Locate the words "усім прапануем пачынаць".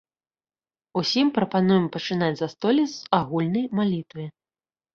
1.01-2.31